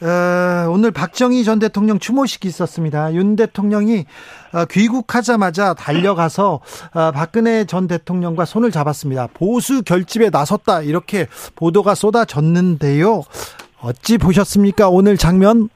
어, 0.00 0.70
오늘 0.70 0.92
박정희 0.92 1.44
전 1.44 1.58
대통령 1.58 1.98
추모식이 1.98 2.46
있었습니다. 2.48 3.12
윤 3.14 3.36
대통령이 3.36 4.04
어, 4.54 4.64
귀국하자마자 4.70 5.74
달려가서 5.74 6.60
어, 6.94 7.10
박근혜 7.12 7.64
전 7.64 7.88
대통령과 7.88 8.44
손을 8.44 8.70
잡았습니다. 8.70 9.28
보수 9.34 9.82
결집에 9.82 10.30
나섰다 10.30 10.82
이렇게 10.82 11.26
보도가 11.56 11.94
쏟아졌는데요. 11.94 13.22
어찌 13.80 14.18
보셨습니까? 14.18 14.88
오늘 14.88 15.16
장면? 15.16 15.68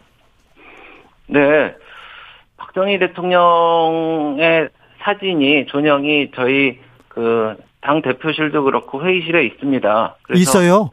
네. 1.27 1.75
박정희 2.57 2.99
대통령의 2.99 4.69
사진이 5.03 5.67
조명이 5.67 6.31
저희 6.35 6.79
그 7.09 7.57
당 7.83 8.01
대표실도 8.01 8.63
그렇고 8.63 9.05
회의실에 9.05 9.45
있습니다. 9.45 10.17
있어요? 10.35 10.89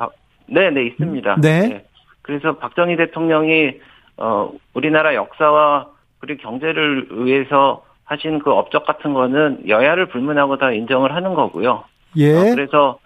네, 0.47 0.71
네, 0.71 0.87
있습니다. 0.87 1.37
네. 1.39 1.67
네. 1.67 1.85
그래서 2.29 2.57
박정희 2.57 2.95
대통령이 2.95 3.79
어 4.17 4.51
우리나라 4.75 5.15
역사와 5.15 5.87
그리고 6.19 6.41
경제를 6.41 7.07
위해서 7.25 7.83
하신 8.05 8.39
그 8.39 8.51
업적 8.51 8.85
같은 8.85 9.13
거는 9.13 9.67
여야를 9.67 10.07
불문하고 10.07 10.57
다 10.57 10.71
인정을 10.71 11.15
하는 11.15 11.33
거고요. 11.33 11.85
예. 12.17 12.35
어, 12.35 12.55
그래서 12.55 12.99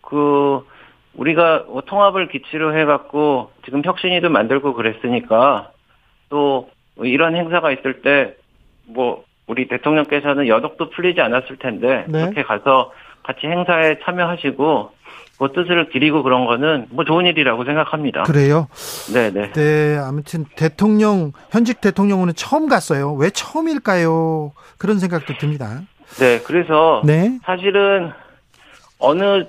그 0.00 0.66
우리가 1.14 1.66
뭐 1.68 1.82
통합을 1.82 2.28
기치로 2.28 2.76
해갖고 2.76 3.50
지금 3.64 3.82
혁신이도 3.84 4.30
만들고 4.30 4.74
그랬으니까 4.74 5.70
또 6.30 6.70
이런 6.96 7.36
행사가 7.36 7.70
있을 7.70 8.02
때 8.02 8.36
뭐 8.86 9.24
우리 9.46 9.68
대통령께서는 9.68 10.48
여독도 10.48 10.90
풀리지 10.90 11.20
않았을 11.20 11.56
텐데 11.58 12.04
네. 12.08 12.22
그렇게 12.22 12.42
가서 12.42 12.92
같이 13.22 13.46
행사에 13.46 13.98
참여하시고 14.04 14.90
뭐 15.38 15.48
뜻을 15.52 15.88
기리고 15.90 16.22
그런 16.22 16.46
거는 16.46 16.86
뭐 16.90 17.04
좋은 17.04 17.26
일이라고 17.26 17.64
생각합니다. 17.64 18.22
그래요? 18.22 18.68
네네. 19.12 19.52
네, 19.52 19.98
아무튼 19.98 20.44
대통령 20.56 21.32
현직 21.50 21.80
대통령은 21.80 22.34
처음 22.36 22.68
갔어요. 22.68 23.12
왜 23.14 23.30
처음일까요? 23.30 24.52
그런 24.78 24.98
생각도 24.98 25.34
듭니다. 25.38 25.80
네, 26.18 26.40
그래서 26.40 27.02
네. 27.04 27.38
사실은 27.44 28.12
어느 28.98 29.44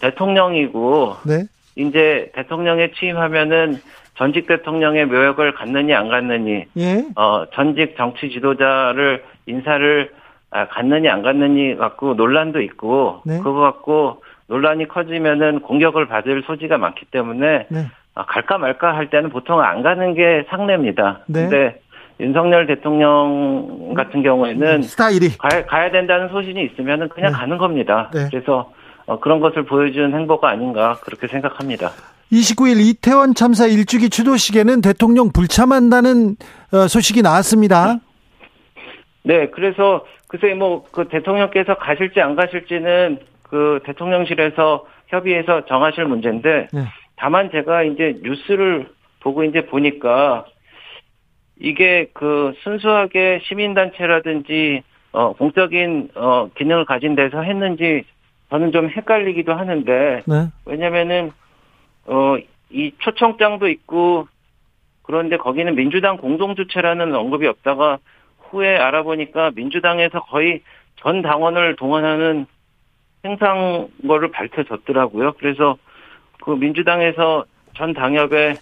대통령이고 0.00 1.16
네. 1.24 1.44
이제 1.76 2.30
대통령에 2.34 2.90
취임하면은 2.98 3.80
전직 4.16 4.46
대통령의 4.46 5.06
묘역을 5.06 5.54
갖느니 5.54 5.94
안 5.94 6.08
갖느니 6.08 6.64
예? 6.78 7.04
어 7.16 7.44
전직 7.52 7.96
정치 7.96 8.30
지도자를 8.30 9.22
인사를 9.46 10.10
아, 10.50 10.68
갖느니 10.68 11.08
안 11.08 11.22
갖느니 11.22 11.76
갖고 11.76 12.14
논란도 12.14 12.62
있고 12.62 13.20
네. 13.26 13.38
그거 13.38 13.60
갖고 13.60 14.22
논란이 14.48 14.88
커지면은 14.88 15.60
공격을 15.60 16.06
받을 16.06 16.42
소지가 16.46 16.78
많기 16.78 17.04
때문에 17.06 17.66
네. 17.68 17.86
아, 18.14 18.24
갈까 18.24 18.58
말까 18.58 18.96
할 18.96 19.10
때는 19.10 19.30
보통 19.30 19.60
안 19.60 19.82
가는 19.82 20.14
게 20.14 20.44
상례입니다. 20.48 21.20
네. 21.26 21.42
근데 21.42 21.80
윤석열 22.18 22.66
대통령 22.66 23.92
같은 23.94 24.22
경우에는 24.22 24.82
스타일이 24.82 25.36
가야, 25.36 25.66
가야 25.66 25.90
된다는 25.90 26.28
소신이 26.28 26.64
있으면은 26.64 27.08
그냥 27.08 27.32
네. 27.32 27.38
가는 27.38 27.58
겁니다. 27.58 28.10
네. 28.14 28.28
그래서 28.30 28.72
어, 29.06 29.20
그런 29.20 29.40
것을 29.40 29.64
보여준 29.64 30.14
행보가 30.14 30.48
아닌가 30.48 30.96
그렇게 31.02 31.26
생각합니다. 31.26 31.90
29일 32.32 32.80
이태원 32.80 33.34
참사 33.34 33.66
일주기 33.66 34.10
추도식에는 34.10 34.80
대통령 34.80 35.30
불참한다는 35.32 36.36
어, 36.72 36.88
소식이 36.88 37.22
나왔습니다. 37.22 37.98
네, 39.22 39.48
그래서 39.50 40.04
글쎄 40.28 40.54
뭐 40.54 40.84
그 40.90 41.08
대통령께서 41.08 41.76
가실지 41.76 42.20
안 42.20 42.36
가실지는 42.36 43.18
그 43.48 43.80
대통령실에서 43.84 44.86
협의해서 45.08 45.66
정하실 45.66 46.04
문제인데 46.06 46.68
네. 46.72 46.84
다만 47.16 47.50
제가 47.50 47.82
이제 47.84 48.18
뉴스를 48.22 48.88
보고 49.20 49.44
이제 49.44 49.66
보니까 49.66 50.44
이게 51.58 52.10
그 52.12 52.52
순수하게 52.62 53.40
시민단체라든지 53.44 54.82
어 55.12 55.32
공적인 55.32 56.10
어 56.14 56.50
기능을 56.56 56.84
가진 56.84 57.14
데서 57.14 57.42
했는지 57.42 58.04
저는 58.50 58.72
좀 58.72 58.88
헷갈리기도 58.90 59.54
하는데 59.54 60.22
네. 60.26 60.48
왜냐면은 60.66 61.32
어 62.06 62.36
이 62.70 62.92
초청장도 62.98 63.68
있고 63.68 64.28
그런데 65.02 65.36
거기는 65.36 65.74
민주당 65.74 66.16
공동주체라는 66.16 67.14
언급이 67.14 67.46
없다가 67.46 67.98
후에 68.38 68.76
알아보니까 68.76 69.52
민주당에서 69.54 70.20
거의 70.24 70.62
전 70.96 71.22
당원을 71.22 71.76
동원하는 71.76 72.46
행상 73.26 73.88
거를 74.06 74.30
밝혀졌더라고요. 74.30 75.32
그래서 75.32 75.76
그 76.42 76.50
민주당에서 76.52 77.44
전 77.74 77.92
당협에 77.92 78.54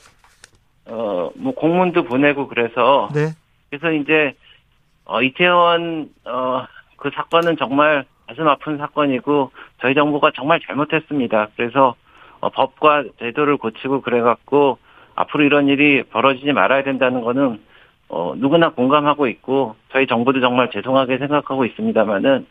어 0.86 1.30
뭐 1.36 1.54
공문도 1.54 2.04
보내고 2.04 2.48
그래서 2.48 3.08
네. 3.14 3.28
그래서 3.70 3.92
이제 3.92 4.34
어 5.04 5.22
이태원 5.22 6.10
어 6.24 6.66
그 7.04 7.10
사건은 7.14 7.58
정말 7.58 8.06
가슴 8.26 8.48
아픈 8.48 8.78
사건이고 8.78 9.50
저희 9.82 9.94
정부가 9.94 10.30
정말 10.34 10.58
잘못했습니다. 10.66 11.48
그래서 11.54 11.94
어, 12.40 12.48
법과 12.48 13.04
제도를 13.18 13.58
고치고 13.58 14.00
그래갖고 14.00 14.78
앞으로 15.14 15.44
이런 15.44 15.68
일이 15.68 16.02
벌어지지 16.04 16.54
말아야 16.54 16.82
된다는 16.82 17.20
거는 17.20 17.60
어, 18.08 18.32
누구나 18.38 18.70
공감하고 18.70 19.26
있고 19.26 19.76
저희 19.92 20.06
정부도 20.06 20.40
정말 20.40 20.70
죄송하게 20.70 21.18
생각하고 21.18 21.66
있습니다만은 21.66 22.46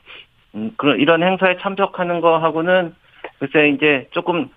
음, 0.55 0.72
그런 0.77 1.00
이런 1.00 1.24
행사에 1.24 1.57
참석하는 1.57 2.22
거하고는 2.22 2.93
글쎄 3.39 3.69
이제 3.69 4.07
조금 4.12 4.50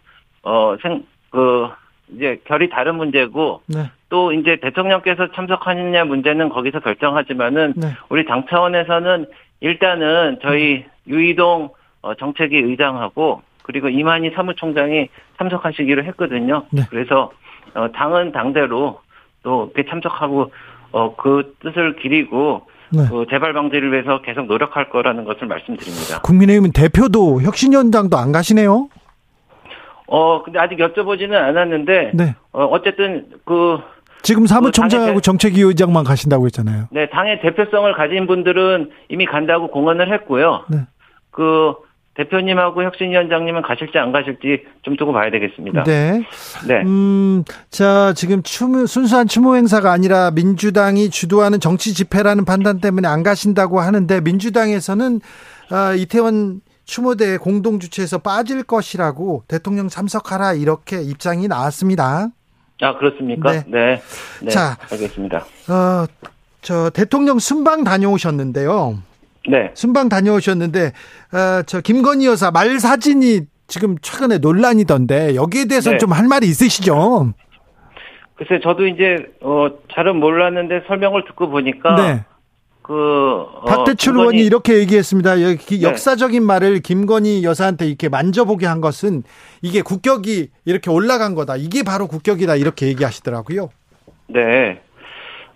어생그 0.42 1.70
이제 2.14 2.40
결이 2.44 2.68
다른 2.68 2.96
문제고 2.96 3.62
네. 3.66 3.90
또 4.08 4.32
이제 4.32 4.56
대통령께서 4.56 5.32
참석하느냐 5.32 6.04
문제는 6.04 6.48
거기서 6.50 6.80
결정하지만은 6.80 7.74
네. 7.76 7.88
우리 8.08 8.24
당 8.24 8.46
차원에서는 8.48 9.26
일단은 9.60 10.38
저희 10.42 10.84
유이동 11.06 11.70
어, 12.02 12.14
정책위 12.14 12.56
의장하고 12.56 13.42
그리고 13.62 13.88
이만희 13.88 14.30
사무총장이 14.30 15.08
참석하시기로 15.38 16.04
했거든요. 16.04 16.66
네. 16.70 16.82
그래서 16.88 17.32
어, 17.74 17.90
당은 17.90 18.32
당대로 18.32 19.00
또 19.42 19.72
참석하고 19.88 20.52
어, 20.92 21.16
그 21.16 21.56
뜻을 21.60 21.96
기리고 21.96 22.68
네. 22.90 23.06
그 23.08 23.26
재발 23.30 23.52
방지를 23.52 23.92
위해서 23.92 24.20
계속 24.22 24.46
노력할 24.46 24.90
거라는 24.90 25.24
것을 25.24 25.46
말씀드립니다. 25.46 26.20
국민의힘 26.22 26.72
대표도 26.72 27.42
혁신위원장도 27.42 28.16
안 28.16 28.32
가시네요. 28.32 28.88
어, 30.08 30.42
근데 30.42 30.58
아직 30.58 30.78
여쭤보지는 30.78 31.34
않았는데, 31.34 32.12
네. 32.14 32.34
어, 32.52 32.64
어쨌든 32.64 33.26
그 33.44 33.78
지금 34.22 34.46
사무총장하고 34.46 35.14
그 35.14 35.20
정책위 35.20 35.60
의장만 35.60 36.04
가신다고 36.04 36.46
했잖아요. 36.46 36.86
네, 36.90 37.08
당의 37.10 37.40
대표성을 37.40 37.92
가진 37.94 38.26
분들은 38.26 38.90
이미 39.08 39.26
간다고 39.26 39.68
공언을 39.68 40.12
했고요. 40.12 40.64
네. 40.68 40.78
그 41.30 41.74
대표님하고 42.16 42.82
혁신위원장님은 42.82 43.62
가실지 43.62 43.98
안 43.98 44.12
가실지 44.12 44.64
좀 44.82 44.96
두고 44.96 45.12
봐야 45.12 45.30
되겠습니다. 45.30 45.84
네. 45.84 46.22
네. 46.66 46.82
음, 46.82 47.44
자, 47.70 48.12
지금 48.14 48.42
추모, 48.42 48.86
순수한 48.86 49.26
추모 49.26 49.56
행사가 49.56 49.92
아니라 49.92 50.30
민주당이 50.30 51.10
주도하는 51.10 51.60
정치 51.60 51.92
집회라는 51.92 52.44
판단 52.44 52.80
때문에 52.80 53.06
안 53.06 53.22
가신다고 53.22 53.80
하는데 53.80 54.20
민주당에서는 54.20 55.20
아, 55.70 55.92
이태원 55.94 56.60
추모대 56.84 57.36
공동 57.36 57.80
주최에서 57.80 58.18
빠질 58.18 58.62
것이라고 58.62 59.42
대통령 59.48 59.88
참석하라 59.88 60.54
이렇게 60.54 61.02
입장이 61.02 61.48
나왔습니다. 61.48 62.28
아 62.80 62.98
그렇습니까? 62.98 63.52
네. 63.52 63.64
네. 63.66 64.02
네. 64.42 64.50
자, 64.50 64.76
알겠습니다. 64.90 65.38
어, 65.68 66.06
저 66.62 66.90
대통령 66.90 67.38
순방 67.38 67.84
다녀오셨는데요. 67.84 68.98
네. 69.48 69.70
순방 69.74 70.08
다녀오셨는데 70.08 70.86
어, 70.86 71.62
저 71.66 71.80
김건희 71.80 72.26
여사 72.26 72.50
말 72.50 72.78
사진이 72.78 73.42
지금 73.68 73.96
최근에 74.00 74.38
논란이던데 74.38 75.34
여기에 75.34 75.66
대해서는 75.66 75.98
네. 75.98 75.98
좀할 75.98 76.26
말이 76.28 76.46
있으시죠? 76.46 77.32
글쎄 78.36 78.60
저도 78.62 78.86
이제 78.86 79.16
어 79.40 79.68
잘은 79.94 80.16
몰랐는데 80.16 80.82
설명을 80.86 81.24
듣고 81.24 81.48
보니까 81.48 81.96
네. 81.96 82.24
그 82.82 82.92
어, 82.92 83.64
박대출 83.66 84.12
김건희... 84.12 84.20
의원이 84.20 84.46
이렇게 84.46 84.78
얘기했습니다. 84.78 85.34
네. 85.36 85.56
역사적인 85.82 86.44
말을 86.44 86.80
김건희 86.80 87.42
여사한테 87.42 87.86
이렇게 87.86 88.08
만져보게 88.08 88.66
한 88.66 88.80
것은 88.80 89.24
이게 89.62 89.82
국격이 89.82 90.50
이렇게 90.64 90.90
올라간 90.90 91.34
거다. 91.34 91.56
이게 91.56 91.82
바로 91.82 92.06
국격이다. 92.06 92.54
이렇게 92.56 92.86
얘기하시더라고요. 92.86 93.70
네. 94.28 94.80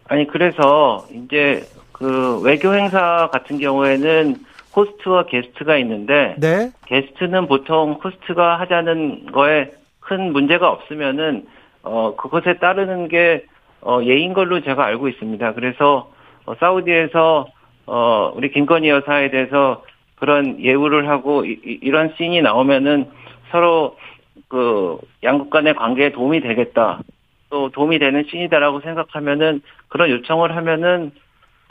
아니 0.09 0.26
그래서 0.26 1.07
이제 1.12 1.62
그 2.01 2.41
외교 2.41 2.75
행사 2.75 3.29
같은 3.31 3.59
경우에는 3.59 4.37
호스트와 4.75 5.27
게스트가 5.27 5.77
있는데 5.77 6.35
네. 6.39 6.71
게스트는 6.87 7.47
보통 7.47 8.01
호스트가 8.03 8.59
하자는 8.59 9.33
거에 9.33 9.71
큰 10.01 10.33
문제가 10.33 10.71
없으면은 10.71 11.47
어 11.83 12.17
그것에 12.17 12.55
따르는 12.55 13.09
게 13.09 13.45
어, 13.83 14.01
예인 14.03 14.33
걸로 14.33 14.63
제가 14.63 14.85
알고 14.85 15.09
있습니다. 15.09 15.53
그래서 15.55 16.11
어, 16.47 16.55
사우디에서 16.59 17.47
어, 17.87 18.33
우리 18.35 18.51
김건희 18.51 18.89
여사에 18.89 19.31
대해서 19.31 19.85
그런 20.17 20.59
예우를 20.63 21.09
하고 21.09 21.45
이, 21.45 21.59
이런 21.83 22.15
씬이 22.17 22.41
나오면은 22.41 23.11
서로 23.51 23.97
그 24.49 24.99
양국 25.23 25.51
간의 25.51 25.75
관계에 25.75 26.13
도움이 26.13 26.41
되겠다. 26.41 27.01
또 27.51 27.69
도움이 27.71 27.99
되는 27.99 28.25
씬이다라고 28.31 28.81
생각하면은 28.81 29.61
그런 29.89 30.09
요청을 30.11 30.57
하면은 30.57 31.13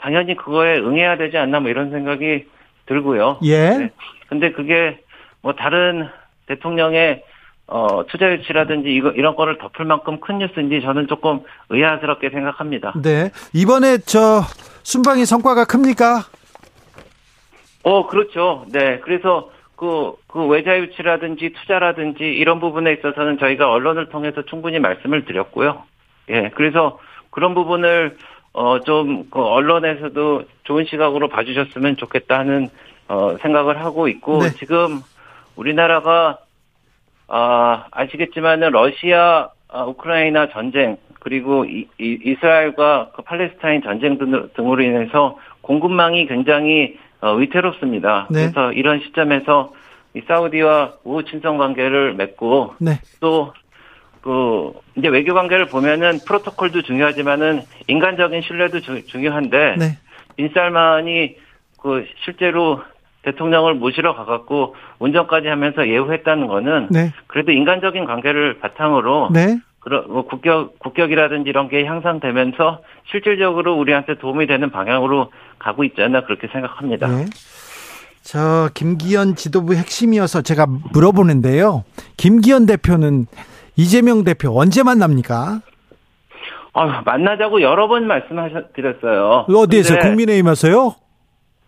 당연히 0.00 0.36
그거에 0.36 0.78
응해야 0.78 1.16
되지 1.16 1.36
않나 1.36 1.60
뭐 1.60 1.70
이런 1.70 1.90
생각이 1.90 2.46
들고요. 2.86 3.38
예. 3.42 3.70
네. 3.70 3.90
근데 4.28 4.52
그게 4.52 4.98
뭐 5.42 5.54
다른 5.54 6.08
대통령의 6.46 7.22
어, 7.66 8.04
투자 8.08 8.32
유치라든지 8.32 8.88
이거, 8.88 9.10
이런 9.10 9.36
거를 9.36 9.56
덮을 9.58 9.84
만큼 9.84 10.18
큰 10.18 10.38
뉴스인지 10.38 10.80
저는 10.82 11.06
조금 11.06 11.40
의아스럽게 11.68 12.30
생각합니다. 12.30 12.94
네. 13.00 13.30
이번에 13.54 13.98
저 13.98 14.40
순방의 14.82 15.24
성과가 15.24 15.66
큽니까? 15.66 16.24
어, 17.84 18.06
그렇죠. 18.08 18.66
네. 18.72 18.98
그래서 19.00 19.50
그, 19.76 20.14
그 20.26 20.44
외자 20.46 20.78
유치라든지 20.78 21.52
투자라든지 21.60 22.24
이런 22.24 22.58
부분에 22.58 22.92
있어서는 22.94 23.38
저희가 23.38 23.70
언론을 23.70 24.08
통해서 24.08 24.42
충분히 24.46 24.80
말씀을 24.80 25.24
드렸고요. 25.24 25.84
예. 26.30 26.50
그래서 26.54 26.98
그런 27.30 27.54
부분을 27.54 28.16
어, 28.52 28.80
좀, 28.80 29.28
그 29.30 29.40
언론에서도 29.40 30.44
좋은 30.64 30.84
시각으로 30.84 31.28
봐주셨으면 31.28 31.96
좋겠다 31.96 32.42
는 32.42 32.68
어, 33.08 33.36
생각을 33.40 33.84
하고 33.84 34.08
있고, 34.08 34.42
네. 34.42 34.50
지금 34.50 35.00
우리나라가 35.56 36.38
아, 37.28 37.86
아시겠지만은 37.92 38.70
러시아, 38.70 39.50
아, 39.68 39.84
우크라이나 39.84 40.48
전쟁 40.50 40.96
그리고 41.20 41.64
이, 41.64 41.86
이 41.98 42.36
스라엘과 42.40 43.10
그 43.14 43.22
팔레스타인 43.22 43.82
전쟁 43.82 44.18
등, 44.18 44.48
등으로 44.54 44.82
인해서 44.82 45.38
공급망이 45.60 46.26
굉장히 46.26 46.98
어, 47.20 47.34
위태롭습니다. 47.34 48.28
네. 48.30 48.40
그래서 48.40 48.72
이런 48.72 49.00
시점에서 49.00 49.72
이 50.14 50.22
사우디와 50.26 50.94
우호 51.04 51.22
친선 51.22 51.58
관계를 51.58 52.14
맺고 52.14 52.74
네. 52.80 52.92
또 53.20 53.52
그 54.22 54.72
이제 54.96 55.08
외교 55.08 55.34
관계를 55.34 55.66
보면은 55.66 56.18
프로토콜도 56.26 56.82
중요하지만은 56.82 57.62
인간적인 57.88 58.42
신뢰도 58.42 58.80
주, 58.80 59.06
중요한데 59.06 59.76
네. 59.78 59.98
빈살만이 60.36 61.36
그 61.80 62.04
실제로 62.24 62.82
대통령을 63.22 63.74
모시러 63.74 64.14
가갖고 64.14 64.74
운전까지 64.98 65.48
하면서 65.48 65.86
예우했다는 65.86 66.46
거는 66.46 66.88
네. 66.90 67.12
그래도 67.26 67.52
인간적인 67.52 68.04
관계를 68.04 68.58
바탕으로 68.60 69.30
네. 69.32 69.58
그런 69.80 70.04
뭐 70.08 70.26
국격 70.26 70.78
국격이라든지 70.78 71.48
이런 71.48 71.68
게 71.68 71.84
향상되면서 71.84 72.80
실질적으로 73.10 73.76
우리한테 73.76 74.18
도움이 74.18 74.46
되는 74.46 74.70
방향으로 74.70 75.30
가고 75.58 75.84
있지 75.84 76.00
않나 76.02 76.24
그렇게 76.24 76.48
생각합니다. 76.48 77.08
네. 77.08 77.26
저 78.22 78.68
김기현 78.74 79.34
지도부 79.34 79.74
핵심이어서 79.74 80.42
제가 80.42 80.66
물어보는데요. 80.92 81.84
김기현 82.18 82.66
대표는 82.66 83.26
이재명 83.80 84.24
대표 84.24 84.50
언제 84.60 84.82
만납니까? 84.82 85.62
아, 86.74 87.02
만나자고 87.04 87.62
여러 87.62 87.88
번 87.88 88.06
말씀하셨 88.06 88.74
드렸어요. 88.74 89.46
어디에서 89.48 89.98
국민의힘에서요? 89.98 90.94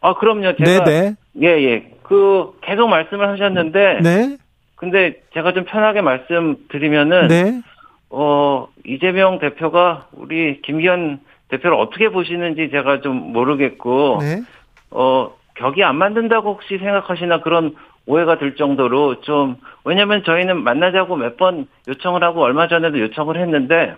아, 0.03 0.15
그럼요. 0.15 0.57
제가 0.57 0.85
네네. 0.85 1.15
예, 1.41 1.47
예. 1.47 1.93
그 2.03 2.53
계속 2.61 2.89
말씀을 2.89 3.29
하셨는데 3.31 4.01
네. 4.03 4.37
근데 4.75 5.23
제가 5.33 5.55
좀 5.55 5.65
편하게 5.65 6.03
말씀드리면은 6.03 7.29
네. 7.29 7.63
어 8.11 8.69
이재명 8.85 9.39
대표가 9.39 10.09
우리 10.13 10.61
김기현 10.61 11.21
대표를 11.49 11.79
어떻게 11.79 12.11
보시는지 12.11 12.69
제가 12.71 13.01
좀 13.01 13.33
모르겠고 13.33 14.19
네. 14.21 14.43
어 14.91 15.33
격이 15.55 15.83
안 15.83 15.97
만든다고 15.97 16.53
혹시 16.55 16.77
생각하시나 16.77 17.41
그런 17.41 17.75
오해가 18.07 18.39
들 18.39 18.57
정도로 18.57 19.21
좀 19.23 19.57
왜냐면 19.85 20.23
저희는 20.25 20.63
만나자고 20.63 21.17
몇 21.17 21.37
번 21.37 21.67
요청을 21.89 22.23
하고 22.23 22.43
얼마 22.43 22.69
전에도 22.69 22.99
요청을 23.01 23.37
했는데 23.41 23.95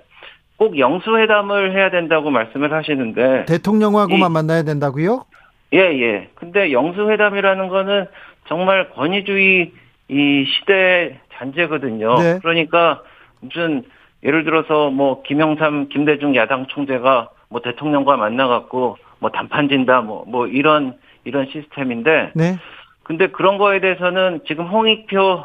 꼭 0.57 0.79
영수회담을 0.79 1.73
해야 1.75 1.91
된다고 1.91 2.31
말씀을 2.31 2.73
하시는데 2.73 3.47
대통령하고만 3.47 4.31
이, 4.31 4.33
만나야 4.33 4.63
된다고요? 4.63 5.25
예, 5.73 5.79
예. 5.79 6.29
근데 6.35 6.71
영수회담이라는 6.73 7.69
거는 7.69 8.07
정말 8.47 8.91
권위주의 8.91 9.73
이 10.09 10.45
시대 10.47 11.19
잔재거든요. 11.35 12.15
네. 12.17 12.39
그러니까 12.41 13.03
무슨 13.41 13.83
예를 14.23 14.45
들어서 14.45 14.91
뭐 14.91 15.23
김영삼, 15.23 15.89
김대중 15.89 16.37
야당 16.37 16.67
총재가 16.67 17.31
뭐 17.49 17.61
대통령과 17.61 18.17
만나 18.17 18.47
갖고 18.47 18.97
뭐 19.19 19.31
단판 19.31 19.69
진다 19.69 20.03
뭐, 20.03 20.25
뭐 20.27 20.47
이런, 20.47 20.95
이런 21.25 21.47
시스템인데. 21.51 22.33
네. 22.35 22.57
근데 23.05 23.29
그런 23.29 23.59
거에 23.59 23.81
대해서는 23.81 24.41
지금 24.47 24.67
홍익표, 24.67 25.45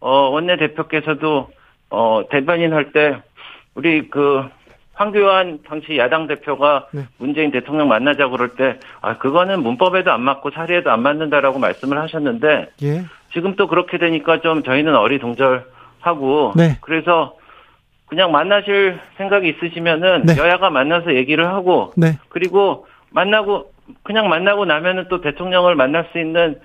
어, 0.00 0.10
원내대표께서도, 0.30 1.50
어, 1.90 2.22
대변인 2.30 2.72
할 2.72 2.92
때, 2.92 3.18
우리 3.74 4.08
그, 4.08 4.44
황교안 4.94 5.58
당시 5.66 5.98
야당 5.98 6.26
대표가 6.26 6.86
네. 6.92 7.02
문재인 7.18 7.50
대통령 7.50 7.88
만나자고 7.88 8.30
그럴 8.32 8.50
때, 8.50 8.78
아, 9.00 9.18
그거는 9.18 9.62
문법에도 9.62 10.12
안 10.12 10.22
맞고 10.22 10.50
사리에도 10.52 10.90
안 10.90 11.02
맞는다라고 11.02 11.58
말씀을 11.58 11.98
하셨는데, 11.98 12.70
예. 12.82 13.04
지금 13.32 13.56
또 13.56 13.66
그렇게 13.66 13.98
되니까 13.98 14.40
좀 14.40 14.62
저희는 14.62 14.94
어리동절하고, 14.94 16.52
네. 16.56 16.78
그래서 16.80 17.36
그냥 18.06 18.30
만나실 18.30 19.00
생각이 19.16 19.48
있으시면은 19.48 20.22
네. 20.26 20.36
여야가 20.36 20.70
만나서 20.70 21.14
얘기를 21.16 21.48
하고, 21.48 21.92
네. 21.96 22.18
그리고 22.28 22.86
만나고, 23.10 23.72
그냥 24.04 24.28
만나고 24.28 24.64
나면은 24.64 25.06
또 25.10 25.20
대통령을 25.20 25.74
만날 25.74 26.08
수 26.12 26.18
있는 26.18 26.60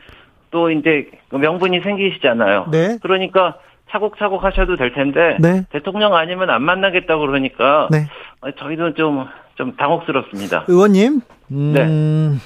또 0.52 0.72
이제 0.72 1.10
그 1.30 1.36
명분이 1.36 1.82
생기시잖아요. 1.82 2.68
네. 2.72 2.98
그러니까 3.02 3.58
차곡차곡 3.92 4.44
하셔도 4.44 4.76
될 4.76 4.94
텐데 4.94 5.38
네. 5.40 5.64
대통령 5.72 6.16
아니면 6.16 6.50
안 6.50 6.62
만나겠다고 6.64 7.26
그러니까 7.26 7.88
네. 7.92 8.08
저희도 8.58 8.94
좀좀 8.94 9.76
당혹스럽습니다. 9.78 10.66
의원님, 10.68 11.22
음, 11.52 11.74
네. 11.74 12.40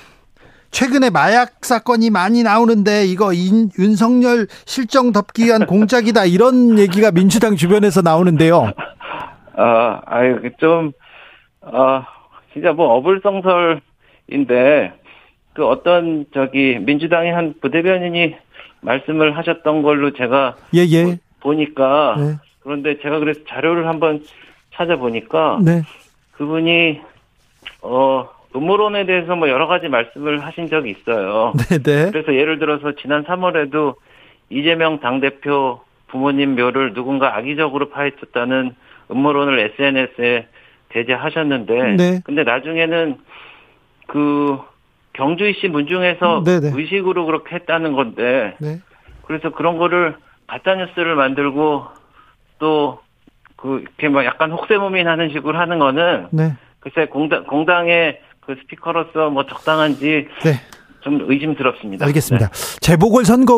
최근에 0.71 1.09
마약 1.11 1.63
사건이 1.63 2.09
많이 2.09 2.41
나오는데 2.43 3.05
이거 3.05 3.31
인, 3.31 3.69
윤석열 3.77 4.47
실정 4.65 5.11
덮기 5.11 5.45
위한 5.45 5.65
공작이다 5.67 6.25
이런 6.25 6.79
얘기가 6.79 7.11
민주당 7.11 7.55
주변에서 7.55 8.01
나오는데요. 8.01 8.71
아, 9.55 10.01
아유 10.05 10.39
좀 10.57 10.91
아, 11.61 12.05
진짜 12.53 12.71
뭐 12.71 12.87
어불성설인데 12.95 13.81
그 15.53 15.65
어떤 15.65 16.25
저기 16.33 16.79
민주당의 16.79 17.31
한 17.31 17.53
부대변인이 17.61 18.35
말씀을 18.81 19.37
하셨던 19.37 19.81
걸로 19.81 20.11
제가 20.11 20.55
예, 20.75 20.79
예. 20.79 21.17
보니까 21.39 22.15
네. 22.17 22.35
그런데 22.61 22.99
제가 23.01 23.19
그래서 23.19 23.41
자료를 23.47 23.87
한번 23.87 24.23
찾아보니까 24.73 25.59
네. 25.63 25.83
그분이 26.33 27.01
어 27.81 28.29
음모론에 28.55 29.05
대해서 29.05 29.35
뭐 29.35 29.49
여러 29.49 29.67
가지 29.67 29.87
말씀을 29.87 30.45
하신 30.45 30.69
적이 30.69 30.91
있어요. 30.91 31.53
네네. 31.69 31.83
네. 31.83 32.11
그래서 32.11 32.33
예를 32.33 32.59
들어서 32.59 32.93
지난 33.01 33.23
3월에도 33.23 33.95
이재명 34.49 34.99
당 34.99 35.19
대표 35.19 35.81
부모님 36.07 36.55
묘를 36.55 36.93
누군가 36.93 37.35
악의적으로 37.35 37.89
파헤쳤다는 37.89 38.75
음모론을 39.11 39.59
SNS에 39.59 40.47
배제하셨는데, 40.89 41.95
네. 41.95 42.21
근데 42.23 42.43
나중에는 42.43 43.17
그 44.07 44.59
경주이씨 45.13 45.67
문중에서 45.67 46.43
네네. 46.45 46.71
네. 46.71 46.71
의식으로 46.75 47.25
그렇게 47.25 47.55
했다는 47.55 47.93
건데, 47.93 48.55
네. 48.59 48.79
그래서 49.25 49.51
그런 49.51 49.77
거를 49.77 50.15
가짜 50.47 50.75
뉴스를 50.75 51.15
만들고 51.15 51.85
또 52.59 53.03
그 53.63 53.79
이렇게 53.79 54.09
막 54.09 54.25
약간 54.25 54.51
혹세무민 54.51 55.07
하는 55.07 55.29
식으로 55.29 55.57
하는 55.57 55.79
거는 55.79 56.27
네. 56.31 56.53
글쎄 56.81 57.07
공당 57.09 57.45
공당의 57.45 58.19
그 58.41 58.55
스피커로서 58.61 59.29
뭐 59.29 59.45
적당한지 59.45 60.27
네. 60.43 60.59
좀 60.99 61.21
의심스럽습니다. 61.29 62.05
알겠습니다. 62.05 62.49
네. 62.49 62.79
재보궐 62.81 63.23
선거 63.23 63.55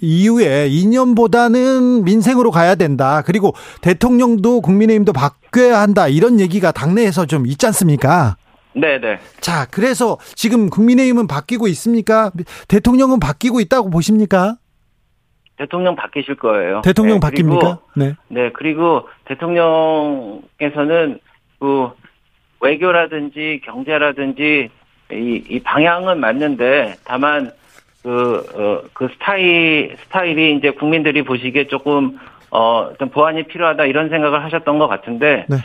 이후에 0.00 0.68
2년보다는 0.68 2.04
민생으로 2.04 2.52
가야 2.52 2.76
된다. 2.76 3.22
그리고 3.26 3.52
대통령도 3.80 4.60
국민의힘도 4.60 5.12
바뀌어야 5.12 5.80
한다. 5.80 6.06
이런 6.06 6.38
얘기가 6.38 6.70
당내에서 6.70 7.26
좀 7.26 7.44
있지 7.44 7.66
않습니까? 7.66 8.36
네네. 8.80 8.98
네. 9.00 9.18
자, 9.40 9.66
그래서 9.70 10.18
지금 10.34 10.70
국민의힘은 10.70 11.26
바뀌고 11.26 11.68
있습니까? 11.68 12.30
대통령은 12.68 13.20
바뀌고 13.20 13.60
있다고 13.60 13.90
보십니까? 13.90 14.56
대통령 15.56 15.96
바뀌실 15.96 16.36
거예요. 16.36 16.82
대통령 16.82 17.18
네, 17.20 17.28
바뀝니까? 17.28 17.78
네. 17.96 18.14
네, 18.28 18.50
그리고 18.52 19.08
대통령께서는 19.24 21.18
그 21.58 21.90
외교라든지 22.60 23.60
경제라든지 23.64 24.70
이, 25.10 25.44
이 25.48 25.60
방향은 25.60 26.20
맞는데 26.20 26.96
다만 27.04 27.50
그, 28.02 28.46
어, 28.54 28.88
그 28.92 29.08
스타일, 29.14 29.96
스타일이 30.04 30.56
이제 30.56 30.70
국민들이 30.70 31.22
보시기에 31.22 31.66
조금, 31.66 32.18
어, 32.50 32.92
좀 32.98 33.10
보완이 33.10 33.42
필요하다 33.44 33.84
이런 33.86 34.08
생각을 34.08 34.44
하셨던 34.44 34.78
것 34.78 34.88
같은데, 34.88 35.44
네. 35.48 35.56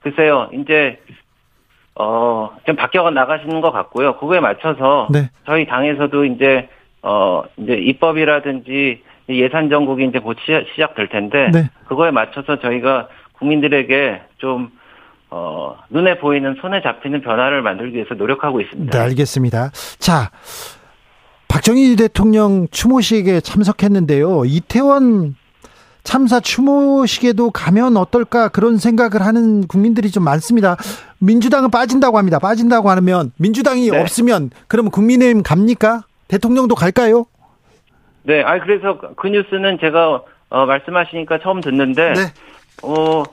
글쎄요, 0.00 0.48
이제, 0.52 0.98
어, 1.98 2.50
좀 2.66 2.76
바뀌어 2.76 3.10
나가시는 3.10 3.60
것 3.60 3.72
같고요. 3.72 4.16
그거에 4.18 4.40
맞춰서 4.40 5.08
네. 5.10 5.30
저희 5.46 5.66
당에서도 5.66 6.24
이제, 6.26 6.68
어, 7.02 7.42
이제 7.56 7.72
입법이라든지 7.74 9.02
예산 9.30 9.70
정국이 9.70 10.04
이제 10.04 10.18
곧 10.18 10.36
시작 10.74 10.94
될 10.94 11.08
텐데 11.08 11.50
네. 11.52 11.70
그거에 11.88 12.10
맞춰서 12.10 12.60
저희가 12.60 13.08
국민들에게 13.38 14.20
좀 14.38 14.70
어, 15.30 15.76
눈에 15.90 16.18
보이는 16.18 16.54
손에 16.60 16.82
잡히는 16.82 17.22
변화를 17.22 17.62
만들기 17.62 17.96
위해서 17.96 18.14
노력하고 18.14 18.60
있습니다. 18.60 18.96
네, 18.96 19.04
알겠습니다. 19.04 19.70
자, 19.98 20.30
박정희 21.48 21.96
대통령 21.96 22.68
추모식에 22.70 23.40
참석했는데요. 23.40 24.44
이태원 24.44 25.34
참사 26.06 26.38
추모식에도 26.38 27.50
가면 27.50 27.96
어떨까 27.96 28.48
그런 28.48 28.78
생각을 28.78 29.26
하는 29.26 29.66
국민들이 29.66 30.10
좀 30.12 30.22
많습니다. 30.22 30.76
민주당은 31.18 31.70
빠진다고 31.70 32.16
합니다. 32.16 32.38
빠진다고 32.38 32.88
하면 32.90 33.32
민주당이 33.38 33.90
네. 33.90 34.00
없으면 34.00 34.50
그러면 34.68 34.92
국민의힘 34.92 35.42
갑니까? 35.42 36.04
대통령도 36.28 36.76
갈까요? 36.76 37.26
네, 38.22 38.42
아 38.42 38.60
그래서 38.60 38.98
그 39.16 39.26
뉴스는 39.26 39.78
제가 39.80 40.22
어, 40.48 40.66
말씀하시니까 40.66 41.40
처음 41.40 41.60
듣는데 41.60 42.12
네. 42.12 42.20
어 42.84 43.24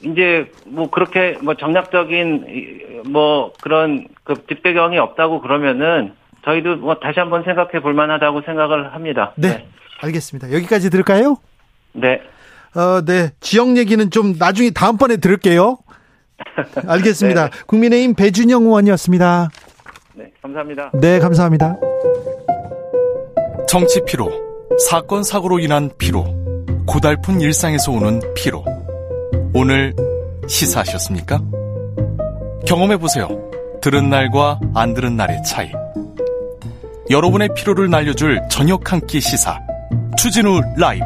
이제 0.00 0.50
뭐 0.66 0.88
그렇게 0.88 1.36
뭐 1.42 1.54
정략적인 1.54 3.02
뭐 3.08 3.52
그런 3.60 4.06
그 4.22 4.34
뒷배경이 4.46 4.98
없다고 4.98 5.40
그러면은 5.40 6.12
저희도 6.44 6.76
뭐 6.76 6.94
다시 6.94 7.18
한번 7.18 7.42
생각해 7.42 7.80
볼 7.80 7.92
만하다고 7.92 8.42
생각을 8.42 8.94
합니다. 8.94 9.32
네. 9.34 9.48
네. 9.48 9.68
알겠습니다. 10.02 10.52
여기까지 10.52 10.90
들을까요? 10.90 11.36
네. 11.92 12.20
어, 12.74 13.02
네. 13.04 13.30
지역 13.40 13.76
얘기는 13.76 14.10
좀 14.10 14.36
나중에 14.38 14.70
다음번에 14.70 15.16
들을게요. 15.16 15.78
알겠습니다. 16.86 17.50
네. 17.50 17.58
국민의힘 17.66 18.14
배준영 18.14 18.62
의원이었습니다. 18.64 19.48
네, 20.14 20.30
감사합니다. 20.42 20.90
네, 20.94 21.18
감사합니다. 21.18 21.76
정치 23.68 24.00
피로, 24.06 24.30
사건 24.88 25.22
사고로 25.22 25.58
인한 25.60 25.90
피로, 25.98 26.24
고달픈 26.86 27.40
일상에서 27.40 27.92
오는 27.92 28.20
피로. 28.34 28.64
오늘 29.54 29.94
시사하셨습니까? 30.48 31.40
경험해 32.66 32.96
보세요. 32.96 33.28
들은 33.80 34.10
날과 34.10 34.60
안 34.74 34.94
들은 34.94 35.16
날의 35.16 35.42
차이. 35.44 35.70
여러분의 37.10 37.50
피로를 37.56 37.90
날려줄 37.90 38.40
저녁 38.50 38.92
한 38.92 39.00
끼 39.06 39.20
시사. 39.20 39.58
추진우 40.16 40.60
라이브. 40.76 41.04